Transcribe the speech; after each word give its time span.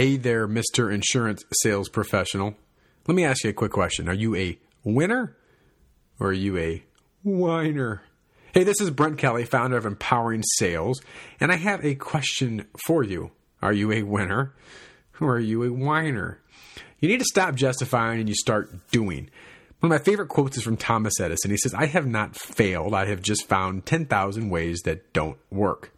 Hey 0.00 0.16
there, 0.16 0.48
Mr. 0.48 0.90
Insurance 0.90 1.44
Sales 1.60 1.90
Professional. 1.90 2.54
Let 3.06 3.14
me 3.14 3.22
ask 3.22 3.44
you 3.44 3.50
a 3.50 3.52
quick 3.52 3.72
question. 3.72 4.08
Are 4.08 4.14
you 4.14 4.34
a 4.34 4.58
winner 4.82 5.36
or 6.18 6.28
are 6.28 6.32
you 6.32 6.56
a 6.56 6.82
whiner? 7.22 8.00
Hey, 8.54 8.64
this 8.64 8.80
is 8.80 8.88
Brent 8.88 9.18
Kelly, 9.18 9.44
founder 9.44 9.76
of 9.76 9.84
Empowering 9.84 10.42
Sales, 10.54 11.02
and 11.38 11.52
I 11.52 11.56
have 11.56 11.84
a 11.84 11.96
question 11.96 12.66
for 12.86 13.02
you. 13.02 13.32
Are 13.60 13.74
you 13.74 13.92
a 13.92 14.02
winner 14.02 14.54
or 15.20 15.34
are 15.34 15.38
you 15.38 15.64
a 15.64 15.70
whiner? 15.70 16.40
You 17.00 17.10
need 17.10 17.20
to 17.20 17.26
stop 17.26 17.54
justifying 17.54 18.20
and 18.20 18.28
you 18.30 18.34
start 18.34 18.90
doing. 18.90 19.28
One 19.80 19.92
of 19.92 19.98
my 20.00 20.02
favorite 20.02 20.28
quotes 20.28 20.56
is 20.56 20.62
from 20.62 20.78
Thomas 20.78 21.20
Edison. 21.20 21.50
He 21.50 21.58
says, 21.58 21.74
I 21.74 21.84
have 21.84 22.06
not 22.06 22.36
failed. 22.36 22.94
I 22.94 23.04
have 23.04 23.20
just 23.20 23.46
found 23.46 23.84
10,000 23.84 24.48
ways 24.48 24.80
that 24.86 25.12
don't 25.12 25.36
work. 25.50 25.92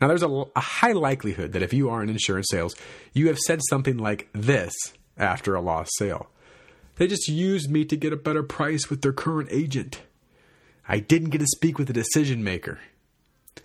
Now, 0.00 0.08
there's 0.08 0.22
a, 0.22 0.28
a, 0.28 0.60
high 0.60 0.92
likelihood 0.92 1.52
that 1.52 1.62
if 1.62 1.72
you 1.72 1.88
are 1.88 2.02
in 2.02 2.10
insurance 2.10 2.48
sales, 2.50 2.76
you 3.14 3.28
have 3.28 3.38
said 3.38 3.60
something 3.68 3.96
like 3.96 4.28
this 4.32 4.74
after 5.16 5.54
a 5.54 5.60
lost 5.60 5.90
sale. 5.96 6.28
They 6.96 7.06
just 7.06 7.28
used 7.28 7.70
me 7.70 7.84
to 7.86 7.96
get 7.96 8.12
a 8.12 8.16
better 8.16 8.42
price 8.42 8.90
with 8.90 9.02
their 9.02 9.12
current 9.12 9.48
agent. 9.50 10.02
I 10.88 10.98
didn't 10.98 11.30
get 11.30 11.38
to 11.38 11.46
speak 11.46 11.78
with 11.78 11.88
the 11.88 11.92
decision 11.92 12.44
maker. 12.44 12.78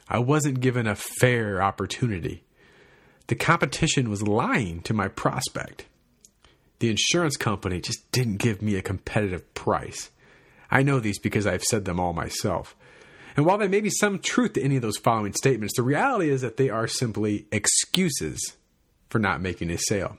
I 0.07 0.19
wasn't 0.19 0.61
given 0.61 0.87
a 0.87 0.95
fair 0.95 1.61
opportunity. 1.61 2.43
The 3.27 3.35
competition 3.35 4.09
was 4.09 4.23
lying 4.23 4.81
to 4.81 4.93
my 4.93 5.07
prospect. 5.07 5.85
The 6.79 6.89
insurance 6.89 7.37
company 7.37 7.79
just 7.79 8.11
didn't 8.11 8.37
give 8.37 8.61
me 8.61 8.75
a 8.75 8.81
competitive 8.81 9.53
price. 9.53 10.09
I 10.69 10.83
know 10.83 10.99
these 10.99 11.19
because 11.19 11.45
I've 11.45 11.63
said 11.63 11.85
them 11.85 11.99
all 11.99 12.13
myself. 12.13 12.75
And 13.35 13.45
while 13.45 13.57
there 13.57 13.69
may 13.69 13.81
be 13.81 13.89
some 13.89 14.19
truth 14.19 14.53
to 14.53 14.61
any 14.61 14.75
of 14.75 14.81
those 14.81 14.97
following 14.97 15.33
statements, 15.33 15.75
the 15.75 15.83
reality 15.83 16.29
is 16.29 16.41
that 16.41 16.57
they 16.57 16.69
are 16.69 16.87
simply 16.87 17.45
excuses 17.51 18.53
for 19.09 19.19
not 19.19 19.41
making 19.41 19.69
a 19.69 19.77
sale. 19.77 20.17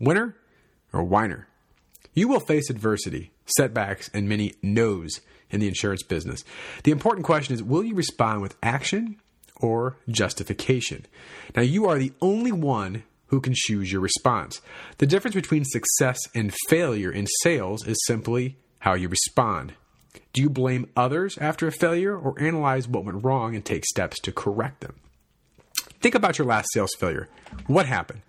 Winner 0.00 0.36
or 0.92 1.02
whiner? 1.02 1.48
You 2.14 2.28
will 2.28 2.40
face 2.40 2.70
adversity, 2.70 3.30
setbacks, 3.46 4.10
and 4.12 4.28
many 4.28 4.54
no's 4.62 5.20
in 5.50 5.60
the 5.60 5.68
insurance 5.68 6.02
business. 6.02 6.44
The 6.84 6.90
important 6.90 7.24
question 7.26 7.54
is 7.54 7.62
will 7.62 7.84
you 7.84 7.94
respond 7.94 8.42
with 8.42 8.56
action 8.62 9.20
or 9.56 9.96
justification? 10.08 11.06
Now, 11.54 11.62
you 11.62 11.86
are 11.86 11.98
the 11.98 12.12
only 12.20 12.52
one 12.52 13.04
who 13.26 13.40
can 13.40 13.54
choose 13.54 13.92
your 13.92 14.00
response. 14.00 14.60
The 14.98 15.06
difference 15.06 15.34
between 15.34 15.64
success 15.64 16.18
and 16.34 16.54
failure 16.68 17.10
in 17.10 17.26
sales 17.42 17.86
is 17.86 18.04
simply 18.06 18.56
how 18.80 18.94
you 18.94 19.08
respond. 19.08 19.74
Do 20.38 20.42
you 20.42 20.50
blame 20.50 20.88
others 20.96 21.36
after 21.38 21.66
a 21.66 21.72
failure 21.72 22.16
or 22.16 22.40
analyze 22.40 22.86
what 22.86 23.04
went 23.04 23.24
wrong 23.24 23.56
and 23.56 23.64
take 23.64 23.84
steps 23.84 24.20
to 24.20 24.30
correct 24.30 24.82
them? 24.82 24.94
Think 26.00 26.14
about 26.14 26.38
your 26.38 26.46
last 26.46 26.68
sales 26.72 26.94
failure. 26.96 27.28
What 27.66 27.86
happened? 27.86 28.22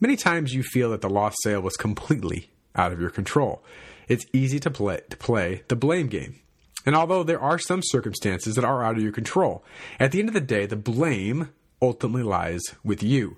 Many 0.00 0.16
times 0.16 0.54
you 0.54 0.62
feel 0.62 0.88
that 0.92 1.02
the 1.02 1.10
lost 1.10 1.36
sale 1.42 1.60
was 1.60 1.76
completely 1.76 2.48
out 2.74 2.92
of 2.92 3.00
your 3.00 3.10
control. 3.10 3.62
It's 4.08 4.24
easy 4.32 4.58
to 4.60 4.70
play, 4.70 5.02
to 5.10 5.18
play 5.18 5.64
the 5.68 5.76
blame 5.76 6.06
game. 6.06 6.40
And 6.86 6.96
although 6.96 7.22
there 7.22 7.42
are 7.42 7.58
some 7.58 7.82
circumstances 7.82 8.54
that 8.54 8.64
are 8.64 8.82
out 8.82 8.96
of 8.96 9.02
your 9.02 9.12
control, 9.12 9.62
at 10.00 10.12
the 10.12 10.20
end 10.20 10.30
of 10.30 10.34
the 10.34 10.40
day, 10.40 10.64
the 10.64 10.76
blame 10.76 11.50
ultimately 11.82 12.22
lies 12.22 12.62
with 12.82 13.02
you. 13.02 13.36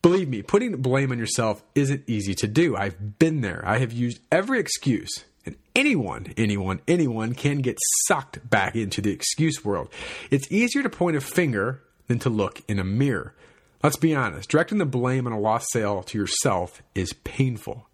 Believe 0.00 0.30
me, 0.30 0.40
putting 0.40 0.74
blame 0.80 1.12
on 1.12 1.18
yourself 1.18 1.62
isn't 1.74 2.04
easy 2.06 2.34
to 2.36 2.48
do. 2.48 2.74
I've 2.78 3.18
been 3.18 3.42
there. 3.42 3.62
I 3.66 3.76
have 3.76 3.92
used 3.92 4.20
every 4.32 4.58
excuse. 4.58 5.26
And 5.46 5.56
anyone, 5.74 6.34
anyone, 6.36 6.80
anyone 6.88 7.34
can 7.34 7.58
get 7.58 7.78
sucked 8.06 8.50
back 8.50 8.74
into 8.74 9.00
the 9.00 9.12
excuse 9.12 9.64
world. 9.64 9.88
It's 10.30 10.50
easier 10.50 10.82
to 10.82 10.90
point 10.90 11.16
a 11.16 11.20
finger 11.20 11.82
than 12.08 12.18
to 12.20 12.30
look 12.30 12.60
in 12.68 12.78
a 12.78 12.84
mirror. 12.84 13.34
Let's 13.82 13.96
be 13.96 14.14
honest, 14.14 14.50
directing 14.50 14.78
the 14.78 14.86
blame 14.86 15.26
on 15.26 15.32
a 15.32 15.38
lost 15.38 15.70
sale 15.70 16.02
to 16.02 16.18
yourself 16.18 16.82
is 16.94 17.12
painful. 17.12 17.88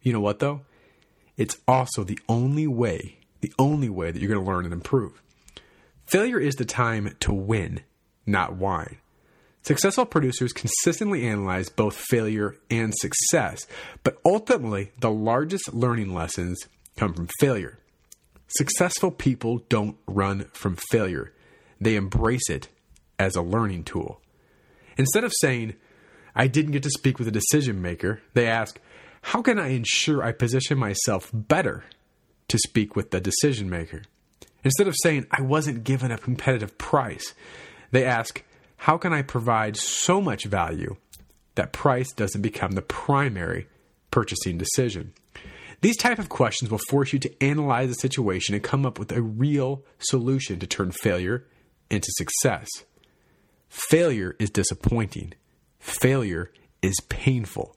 You 0.00 0.12
know 0.12 0.20
what, 0.20 0.38
though? 0.38 0.60
It's 1.36 1.58
also 1.66 2.04
the 2.04 2.18
only 2.28 2.66
way, 2.66 3.18
the 3.40 3.52
only 3.58 3.88
way 3.88 4.10
that 4.10 4.20
you're 4.20 4.32
going 4.32 4.44
to 4.44 4.50
learn 4.50 4.64
and 4.64 4.72
improve. 4.72 5.20
Failure 6.06 6.38
is 6.38 6.54
the 6.54 6.64
time 6.64 7.16
to 7.20 7.32
win, 7.32 7.80
not 8.24 8.54
whine. 8.54 8.98
Successful 9.62 10.06
producers 10.06 10.52
consistently 10.52 11.26
analyze 11.26 11.68
both 11.68 11.96
failure 11.96 12.54
and 12.70 12.94
success, 12.94 13.66
but 14.04 14.16
ultimately, 14.24 14.92
the 15.00 15.10
largest 15.10 15.74
learning 15.74 16.14
lessons 16.14 16.68
come 16.96 17.14
from 17.14 17.28
failure. 17.40 17.78
Successful 18.48 19.10
people 19.10 19.58
don't 19.68 19.96
run 20.06 20.46
from 20.52 20.76
failure, 20.90 21.32
they 21.80 21.96
embrace 21.96 22.48
it 22.48 22.68
as 23.18 23.34
a 23.34 23.42
learning 23.42 23.84
tool. 23.84 24.20
Instead 24.96 25.24
of 25.24 25.32
saying, 25.40 25.74
I 26.34 26.46
didn't 26.46 26.72
get 26.72 26.82
to 26.84 26.90
speak 26.90 27.18
with 27.18 27.28
a 27.28 27.32
decision 27.32 27.80
maker, 27.82 28.20
they 28.34 28.46
ask, 28.46 28.80
How 29.22 29.42
can 29.42 29.58
I 29.58 29.68
ensure 29.68 30.22
I 30.22 30.32
position 30.32 30.78
myself 30.78 31.30
better 31.32 31.84
to 32.48 32.58
speak 32.58 32.94
with 32.94 33.10
the 33.10 33.20
decision 33.20 33.68
maker? 33.68 34.02
Instead 34.64 34.88
of 34.88 34.96
saying, 35.02 35.26
I 35.30 35.42
wasn't 35.42 35.84
given 35.84 36.10
a 36.10 36.18
competitive 36.18 36.76
price, 36.78 37.34
they 37.90 38.04
ask, 38.04 38.42
how 38.76 38.98
can 38.98 39.12
I 39.12 39.22
provide 39.22 39.76
so 39.76 40.20
much 40.20 40.44
value 40.44 40.96
that 41.54 41.72
price 41.72 42.12
doesn't 42.12 42.42
become 42.42 42.72
the 42.72 42.82
primary 42.82 43.68
purchasing 44.10 44.58
decision? 44.58 45.12
These 45.86 45.98
type 45.98 46.18
of 46.18 46.28
questions 46.28 46.68
will 46.68 46.80
force 46.88 47.12
you 47.12 47.20
to 47.20 47.32
analyze 47.40 47.88
the 47.90 47.94
situation 47.94 48.56
and 48.56 48.64
come 48.64 48.84
up 48.84 48.98
with 48.98 49.12
a 49.12 49.22
real 49.22 49.84
solution 50.00 50.58
to 50.58 50.66
turn 50.66 50.90
failure 50.90 51.46
into 51.88 52.08
success. 52.16 52.66
Failure 53.68 54.34
is 54.40 54.50
disappointing. 54.50 55.34
Failure 55.78 56.50
is 56.82 56.98
painful. 57.08 57.76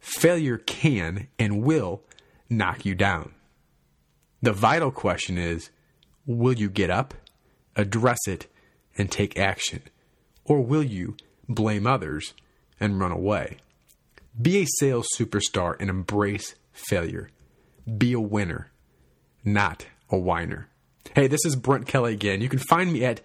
Failure 0.00 0.58
can 0.58 1.28
and 1.38 1.62
will 1.62 2.02
knock 2.50 2.84
you 2.84 2.96
down. 2.96 3.32
The 4.42 4.52
vital 4.52 4.90
question 4.90 5.38
is 5.38 5.70
will 6.26 6.54
you 6.54 6.68
get 6.68 6.90
up, 6.90 7.14
address 7.76 8.18
it, 8.26 8.48
and 8.98 9.12
take 9.12 9.38
action? 9.38 9.82
Or 10.44 10.60
will 10.60 10.82
you 10.82 11.16
blame 11.48 11.86
others 11.86 12.34
and 12.80 12.98
run 12.98 13.12
away? 13.12 13.58
Be 14.42 14.60
a 14.60 14.66
sales 14.80 15.06
superstar 15.16 15.76
and 15.78 15.88
embrace 15.88 16.56
failure. 16.72 17.30
Be 17.98 18.12
a 18.12 18.20
winner, 18.20 18.70
not 19.44 19.86
a 20.10 20.16
whiner. 20.16 20.68
Hey, 21.14 21.26
this 21.26 21.44
is 21.44 21.56
Brent 21.56 21.86
Kelly 21.86 22.14
again. 22.14 22.40
You 22.40 22.48
can 22.48 22.58
find 22.58 22.90
me 22.92 23.04
at 23.04 23.20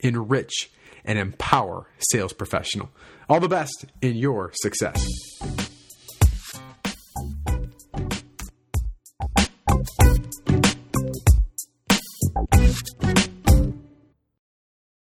enrich, 0.00 0.70
and 1.04 1.18
empower 1.18 1.86
sales 2.10 2.32
professional. 2.32 2.90
All 3.28 3.40
the 3.40 3.48
best 3.48 3.84
in 4.02 4.16
your 4.16 4.50
success. 4.54 5.06